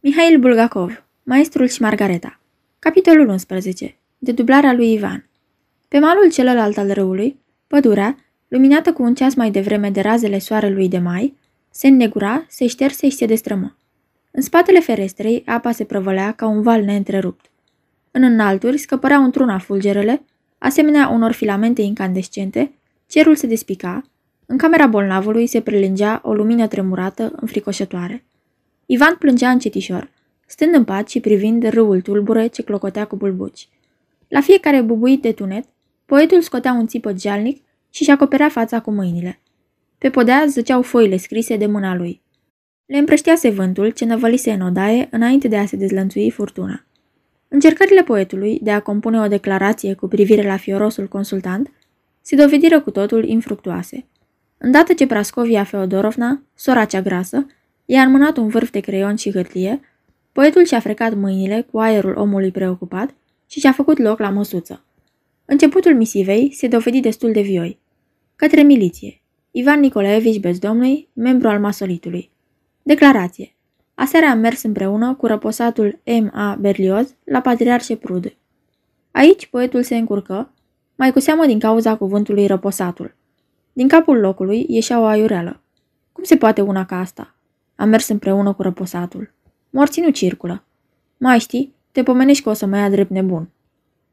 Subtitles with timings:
[0.00, 2.40] Mihail Bulgakov, Maestrul și Margareta
[2.78, 3.96] Capitolul 11.
[4.18, 5.28] De dublarea lui Ivan
[5.88, 8.16] Pe malul celălalt al râului, pădurea,
[8.48, 11.36] luminată cu un ceas mai devreme de razele soarelui de mai,
[11.70, 13.76] se înnegura, se șterse și se destrămă.
[14.30, 17.50] În spatele ferestrei, apa se prăvălea ca un val neîntrerupt.
[18.10, 20.22] În înalturi scăpăreau într-una fulgerele,
[20.58, 22.72] asemenea unor filamente incandescente,
[23.06, 24.02] cerul se despica,
[24.46, 28.22] în camera bolnavului se prelingea o lumină tremurată, înfricoșătoare.
[28.90, 30.10] Ivan plângea încetișor,
[30.46, 33.68] stând în pat și privind râul tulbure ce clocotea cu bulbuci.
[34.28, 35.64] La fiecare bubuit de tunet,
[36.06, 39.40] poetul scotea un țipăt jalnic și-și acoperea fața cu mâinile.
[39.98, 42.22] Pe podea zăceau foile scrise de mâna lui.
[42.86, 46.84] Le împrăștease vântul ce năvălise în odaie înainte de a se dezlănțui furtuna.
[47.48, 51.70] Încercările poetului de a compune o declarație cu privire la fiorosul consultant
[52.20, 54.06] se dovediră cu totul infructuoase.
[54.58, 57.46] Îndată ce Prascovia Feodorovna, sora cea grasă,
[57.90, 59.80] i-a înmânat un vârf de creion și hârtie,
[60.32, 63.14] poetul și-a frecat mâinile cu aerul omului preocupat
[63.46, 64.84] și și-a făcut loc la măsuță.
[65.44, 67.78] Începutul misivei se dovedi destul de vioi.
[68.36, 69.20] Către miliție.
[69.50, 72.30] Ivan Nicolaevici Bezdomnui, membru al masolitului.
[72.82, 73.54] Declarație.
[73.94, 76.56] Aseară am mers împreună cu răposatul M.A.
[76.60, 78.36] Berlioz la Patriarșe Prud.
[79.10, 80.52] Aici poetul se încurcă,
[80.96, 83.14] mai cu seamă din cauza cuvântului răposatul.
[83.72, 85.60] Din capul locului ieșea o aiureală.
[86.12, 87.32] Cum se poate una ca asta?
[87.80, 89.32] Am mers împreună cu răposatul.
[89.70, 90.64] Morții nu circulă.
[91.16, 93.50] Mai știi, te pomenești că o să mă ia drept nebun.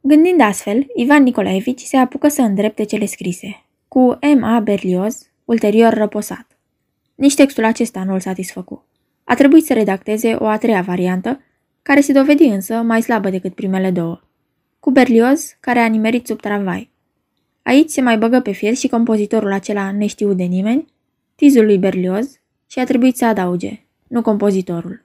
[0.00, 4.60] Gândind astfel, Ivan Nicolaevici se apucă să îndrepte cele scrise, cu M.A.
[4.60, 6.46] Berlioz, ulterior răposat.
[7.14, 8.84] Nici textul acesta nu îl satisfăcu.
[9.24, 11.40] A trebuit să redacteze o a treia variantă,
[11.82, 14.20] care se dovedi însă mai slabă decât primele două.
[14.80, 16.90] Cu Berlioz, care a nimerit sub tramvai.
[17.62, 20.86] Aici se mai băgă pe fir și compozitorul acela neștiut de nimeni,
[21.34, 22.41] tizul lui Berlioz,
[22.72, 25.04] și a trebuit să adauge, nu compozitorul.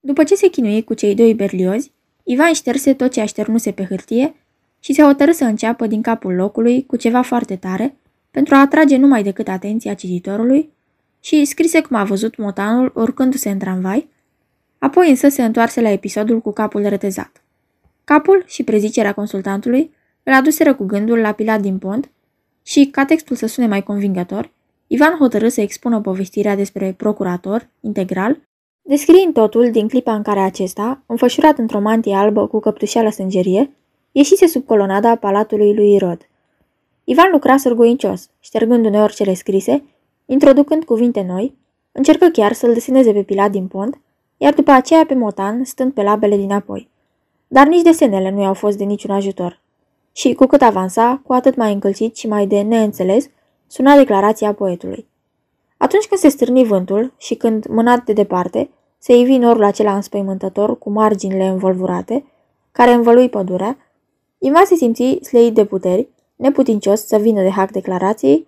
[0.00, 4.34] După ce se chinui cu cei doi berliozi, Ivan șterse tot ce așternuse pe hârtie
[4.80, 7.96] și se hotărâ să înceapă din capul locului cu ceva foarte tare
[8.30, 10.70] pentru a atrage numai decât atenția cititorului
[11.20, 14.08] și scrise cum a văzut motanul urcându-se în tramvai,
[14.78, 17.42] apoi însă se întoarse la episodul cu capul retezat.
[18.04, 19.90] Capul și prezicerea consultantului
[20.22, 22.10] îl aduseră cu gândul la Pilat din pont
[22.62, 24.50] și, ca textul să sune mai convingător,
[24.86, 28.40] Ivan hotărâ să expună povestirea despre procurator, integral,
[28.82, 33.70] descriind totul din clipa în care acesta, înfășurat într-o mantie albă cu căptușeală sângerie,
[34.12, 36.28] ieșise sub colonada palatului lui Irod.
[37.04, 39.84] Ivan lucra sârguincios, ștergând uneori cele scrise,
[40.26, 41.54] introducând cuvinte noi,
[41.92, 44.00] încercă chiar să-l deseneze pe Pilat din pont,
[44.36, 46.88] iar după aceea pe Motan, stând pe labele dinapoi.
[47.48, 49.60] Dar nici desenele nu i-au fost de niciun ajutor.
[50.12, 53.30] Și cu cât avansa, cu atât mai încălcit și mai de neînțeles,
[53.74, 55.06] suna declarația poetului.
[55.76, 60.78] Atunci când se stârni vântul și când, mânat de departe, se ivi norul acela înspăimântător
[60.78, 62.24] cu marginile învolvurate,
[62.72, 63.76] care învălui pădurea,
[64.38, 68.46] Ima se simți sleit de puteri, neputincios să vină de hac declarației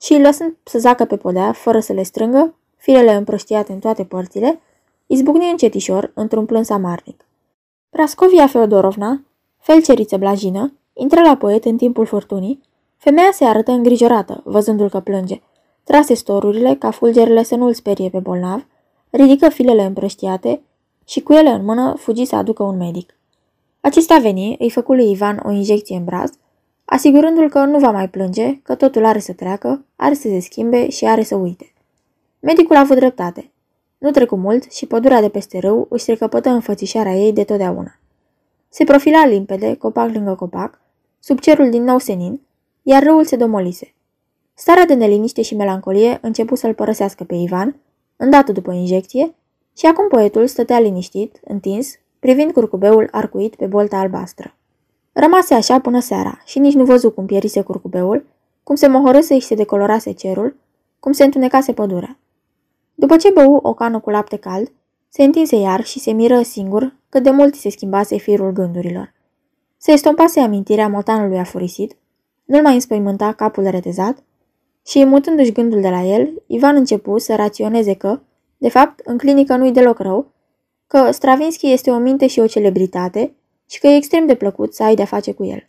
[0.00, 4.60] și, lăsând să zacă pe podea, fără să le strângă, firele împrăștiate în toate părțile,
[5.06, 7.24] izbucni încetișor într-un plâns amarnic.
[7.90, 9.22] Prascovia Feodorovna,
[9.58, 12.68] felceriță blajină, intră la poet în timpul furtunii
[13.02, 15.40] Femeia se arătă îngrijorată, văzându-l că plânge.
[15.84, 18.66] Trase storurile ca fulgerele să nu-l sperie pe bolnav,
[19.10, 20.62] ridică filele împrăștiate
[21.04, 23.16] și cu ele în mână fugi să aducă un medic.
[23.80, 26.32] Acesta veni, îi făcu lui Ivan o injecție în braț,
[26.84, 30.88] asigurându-l că nu va mai plânge, că totul are să treacă, are să se schimbe
[30.88, 31.72] și are să uite.
[32.40, 33.50] Medicul a avut dreptate.
[33.98, 37.98] Nu trecu mult și pădurea de peste râu își recăpătă înfățișarea ei de totdeauna.
[38.68, 40.80] Se profila limpede, copac lângă copac,
[41.18, 42.40] sub cerul din nou senin,
[42.90, 43.94] iar râul se domolise.
[44.54, 47.76] Starea de neliniște și melancolie începu să-l părăsească pe Ivan,
[48.16, 49.34] îndată după injecție,
[49.76, 54.54] și acum poetul stătea liniștit, întins, privind curcubeul arcuit pe bolta albastră.
[55.12, 58.26] Rămase așa până seara și nici nu văzu cum pierise curcubeul,
[58.62, 60.56] cum se mohorâse și se decolorase cerul,
[61.00, 62.18] cum se întunecase pădurea.
[62.94, 64.72] După ce bău o cană cu lapte cald,
[65.08, 69.12] se întinse iar și se miră singur cât de mult se schimbase firul gândurilor.
[69.76, 71.96] Se estompase amintirea motanului afurisit,
[72.50, 74.22] nu-l mai înspăimânta capul retezat
[74.86, 78.20] și, mutându-și gândul de la el, Ivan începu să raționeze că,
[78.58, 80.32] de fapt, în clinică nu-i deloc rău,
[80.86, 83.34] că Stravinsky este o minte și o celebritate
[83.68, 85.68] și că e extrem de plăcut să ai de-a face cu el.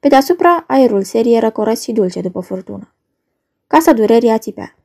[0.00, 2.94] Pe deasupra, aerul serie era corăs și dulce după furtună.
[3.66, 4.76] Casa durerii ațipea.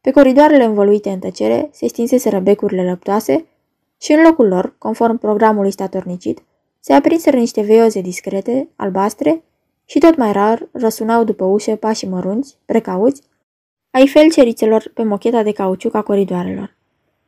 [0.00, 3.46] Pe coridoarele învăluite în tăcere se stinseseră becurile lăptoase
[4.00, 6.42] și în locul lor, conform programului statornicit,
[6.80, 9.42] se aprinseră niște veioze discrete, albastre,
[9.84, 13.22] și tot mai rar răsunau după ușă pașii mărunți, precauți,
[13.90, 16.74] ai felcerițelor pe mocheta de cauciuc a coridoarelor.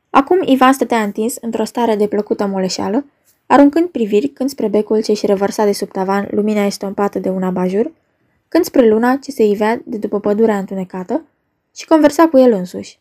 [0.09, 3.05] Acum Ivan stătea întins într-o stare de plăcută moleșeală,
[3.45, 7.43] aruncând priviri când spre becul ce și revărsa de sub tavan lumina estompată de un
[7.43, 7.91] abajur,
[8.47, 11.21] când spre luna ce se ivea de după pădurea întunecată
[11.75, 12.99] și conversa cu el însuși.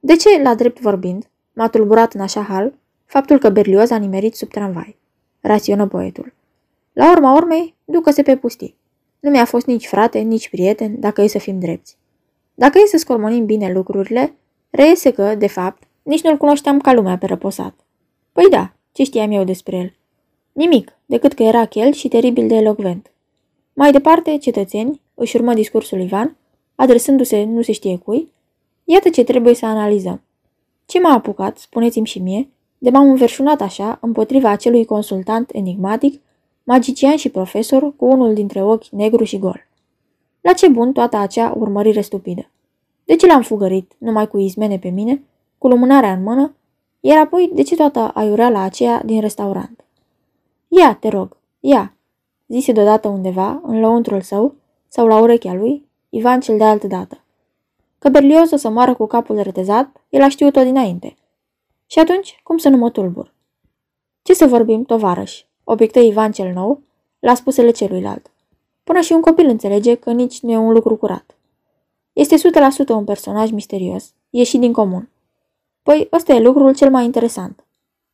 [0.00, 2.72] De ce, la drept vorbind, m-a tulburat în așa hal
[3.04, 4.96] faptul că Berlioz a nimerit sub tramvai?
[5.40, 6.32] Raționă poetul.
[6.92, 8.76] La urma urmei, ducă-se pe pustii.
[9.20, 11.96] Nu mi-a fost nici frate, nici prieten, dacă e să fim drepți.
[12.54, 14.34] Dacă e să scormonim bine lucrurile,
[14.70, 17.74] reiese că, de fapt, nici nu-l cunoșteam ca lumea pe răposat.
[18.32, 19.94] Păi da, ce știam eu despre el?
[20.52, 23.10] Nimic, decât că era chel și teribil de elocvent.
[23.72, 26.36] Mai departe, cetățeni, își urmă discursul Ivan,
[26.74, 28.32] adresându-se nu se știe cui,
[28.84, 30.22] iată ce trebuie să analizăm.
[30.86, 32.48] Ce m-a apucat, spuneți-mi și mie,
[32.78, 36.20] de m-am înverșunat așa împotriva acelui consultant enigmatic,
[36.70, 39.66] magician și profesor cu unul dintre ochi negru și gol.
[40.40, 42.50] La ce bun toată acea urmărire stupidă?
[43.04, 45.22] De ce l-am fugărit, numai cu izmene pe mine,
[45.58, 46.54] cu lumânarea în mână,
[47.00, 49.84] iar apoi de ce toată aiureala aceea din restaurant?
[50.68, 51.94] Ia, te rog, ia,
[52.46, 54.54] zise deodată undeva, în lăuntrul său,
[54.88, 57.20] sau la urechea lui, Ivan cel de altă dată.
[57.98, 61.16] Că Berlioz o să moară cu capul retezat, el a știut-o dinainte.
[61.86, 63.34] Și atunci, cum să nu mă tulbur?
[64.22, 65.44] Ce să vorbim, tovarăș?
[65.70, 66.80] Obiectă Ivan cel nou,
[67.18, 68.30] la spusele celuilalt.
[68.84, 71.36] Până și un copil înțelege că nici nu e un lucru curat.
[72.12, 75.08] Este 100% un personaj misterios, ieșit din comun.
[75.82, 77.64] Păi, ăsta e lucrul cel mai interesant.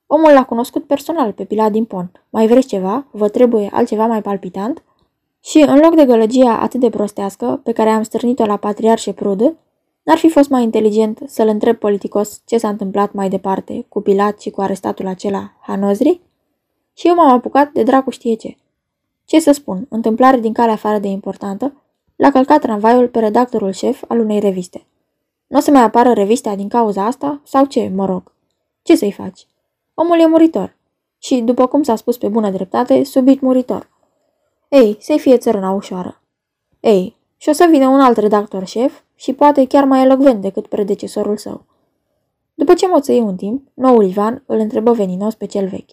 [0.06, 2.24] Omul l-a cunoscut personal pe Pilat din Pont.
[2.30, 3.06] Mai vreți ceva?
[3.10, 4.82] Vă trebuie altceva mai palpitant?
[5.40, 9.56] Și, în loc de gălăgia atât de prostească pe care am stârnit-o la patriarșe prudă,
[10.02, 14.40] n-ar fi fost mai inteligent să-l întreb politicos ce s-a întâmplat mai departe cu Pilat
[14.40, 16.20] și cu arestatul acela, Hanozri?
[16.96, 18.56] Și eu m-am apucat de dracu știe ce.
[19.24, 21.72] Ce să spun, întâmplare din care afară de importantă,
[22.16, 24.86] l-a călcat tramvaiul pe redactorul șef al unei reviste.
[25.46, 28.32] Nu o să mai apară revista din cauza asta sau ce, mă rog?
[28.82, 29.46] Ce să-i faci?
[29.94, 30.76] Omul e muritor.
[31.18, 33.90] Și, după cum s-a spus pe bună dreptate, subit muritor.
[34.68, 36.20] Ei, să-i fie țărâna ușoară.
[36.80, 40.66] Ei, și o să vină un alt redactor șef și poate chiar mai elogvent decât
[40.66, 41.64] predecesorul său.
[42.54, 45.90] După ce moțăi un timp, noul Ivan îl întrebă veninos pe cel vechi.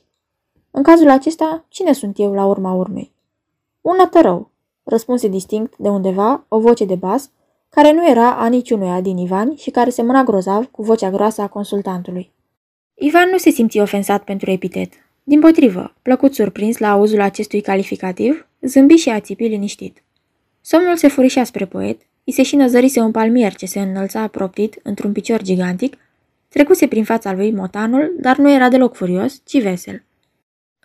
[0.76, 3.12] În cazul acesta, cine sunt eu la urma urmei?
[3.82, 4.52] Un nătărău,
[4.84, 7.30] răspunse distinct de undeva o voce de bas,
[7.70, 11.48] care nu era a niciunuia din Ivan și care semăna grozav cu vocea groasă a
[11.48, 12.32] consultantului.
[12.94, 14.94] Ivan nu se simți ofensat pentru epitet.
[15.24, 20.04] Din potrivă, plăcut surprins la auzul acestui calificativ, zâmbi și ațipi liniștit.
[20.62, 24.80] Somnul se furișea spre poet, îi se și năzărise un palmier ce se înălța proptit
[24.84, 25.98] într-un picior gigantic,
[26.50, 30.04] trecuse prin fața lui motanul, dar nu era deloc furios, ci vesel.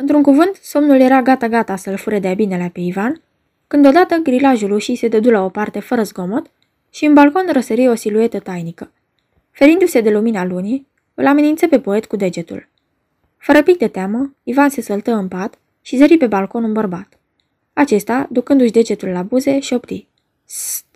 [0.00, 3.20] Într-un cuvânt, somnul era gata-gata să-l fure de-a binelea pe Ivan,
[3.66, 6.50] când odată grilajul ușii se dădu la o parte fără zgomot
[6.90, 8.90] și în balcon răsări o siluetă tainică.
[9.50, 12.68] Ferindu-se de lumina lunii, îl amenință pe poet cu degetul.
[13.36, 17.18] Fără pic de teamă, Ivan se săltă în pat și zări pe balcon un bărbat.
[17.72, 20.06] Acesta, ducându-și degetul la buze, șopti.
[20.44, 20.87] Sst!